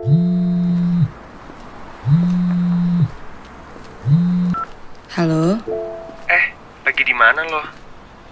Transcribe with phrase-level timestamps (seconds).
[0.00, 0.16] Halo?
[6.24, 6.44] Eh,
[6.88, 7.60] lagi di mana lo?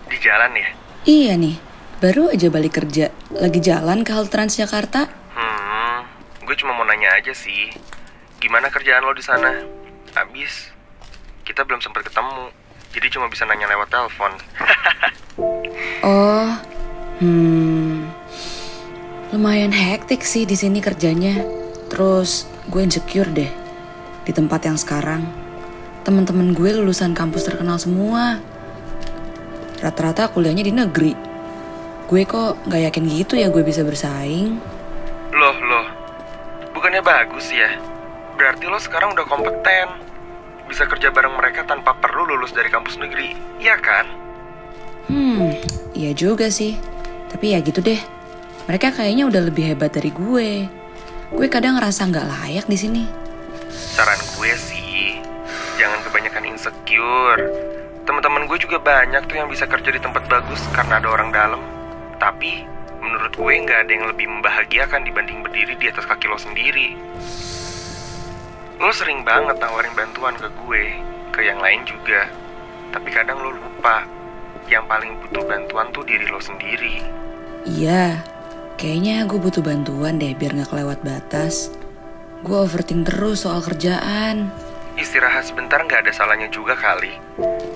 [0.09, 0.73] Di jalan ya?
[1.04, 1.61] Iya nih,
[2.01, 3.12] baru aja balik kerja.
[3.37, 5.12] Lagi jalan ke halte Transjakarta.
[5.37, 6.09] Hmm,
[6.49, 7.69] gue cuma mau nanya aja sih.
[8.41, 9.53] Gimana kerjaan lo di sana?
[10.16, 10.73] Abis,
[11.45, 12.48] kita belum sempat ketemu.
[12.96, 14.32] Jadi cuma bisa nanya lewat telepon.
[15.98, 16.55] Oh,
[17.21, 18.09] hmm,
[19.29, 21.45] lumayan hektik sih di sini kerjanya.
[21.92, 23.50] Terus gue insecure deh
[24.24, 25.24] di tempat yang sekarang.
[26.05, 28.41] Temen-temen gue lulusan kampus terkenal semua.
[29.84, 31.12] Rata-rata kuliahnya di negeri.
[32.09, 34.56] Gue kok nggak yakin gitu ya gue bisa bersaing.
[35.36, 35.86] Loh, loh.
[36.72, 37.77] Bukannya bagus ya?
[38.41, 39.88] Berarti lo sekarang udah kompeten.
[40.69, 43.36] Bisa kerja bareng mereka tanpa perlu lulus dari kampus negeri.
[43.60, 44.06] Iya kan?
[45.08, 45.52] Hmm,
[45.92, 46.77] iya juga sih.
[47.28, 48.17] Tapi ya gitu deh.
[48.68, 50.68] Mereka kayaknya udah lebih hebat dari gue.
[51.32, 53.04] Gue kadang ngerasa nggak layak di sini.
[53.72, 55.16] Saran gue sih,
[55.80, 57.48] jangan kebanyakan insecure.
[58.05, 61.64] Teman-teman gue juga banyak tuh yang bisa kerja di tempat bagus karena ada orang dalam.
[62.20, 62.69] Tapi
[63.00, 66.92] menurut gue nggak ada yang lebih membahagiakan dibanding berdiri di atas kaki lo sendiri.
[68.77, 70.92] Lo sering banget nawarin bantuan ke gue,
[71.32, 72.28] ke yang lain juga.
[72.92, 74.05] Tapi kadang lo lupa,
[74.69, 77.00] yang paling butuh bantuan tuh diri lo sendiri.
[77.64, 78.20] Iya,
[78.79, 81.75] kayaknya gue butuh bantuan deh biar nggak kelewat batas.
[82.47, 84.55] Gue overthink terus soal kerjaan.
[84.95, 87.11] Istirahat sebentar nggak ada salahnya juga kali.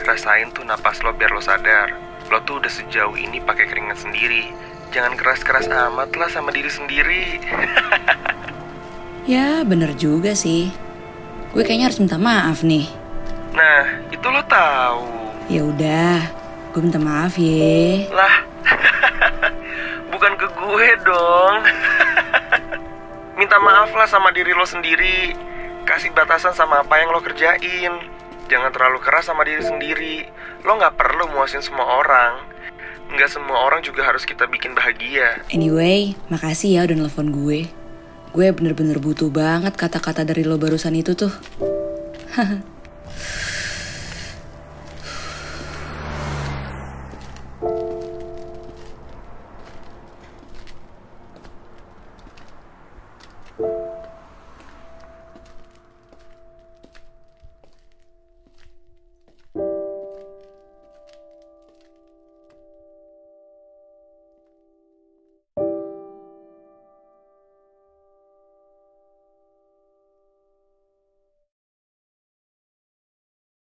[0.07, 1.91] Rasain tuh napas lo biar lo sadar.
[2.31, 4.55] Lo tuh udah sejauh ini pakai keringat sendiri.
[4.95, 7.23] Jangan keras-keras amat lah sama diri sendiri.
[9.23, 10.75] Ya, bener juga sih.
[11.55, 12.91] Gue kayaknya harus minta maaf nih.
[13.55, 15.07] Nah, itu lo tahu.
[15.47, 16.19] Ya udah,
[16.75, 18.11] gue minta maaf ya.
[18.11, 18.35] Lah,
[20.23, 21.67] bukan ke gue dong.
[23.43, 25.35] Minta maaf lah sama diri lo sendiri.
[25.83, 27.91] Kasih batasan sama apa yang lo kerjain.
[28.47, 30.23] Jangan terlalu keras sama diri sendiri.
[30.63, 32.39] Lo nggak perlu muasin semua orang.
[33.11, 35.43] Nggak semua orang juga harus kita bikin bahagia.
[35.51, 37.67] Anyway makasih ya udah nelfon gue.
[38.31, 41.35] Gue bener-bener butuh banget kata-kata dari lo barusan itu tuh.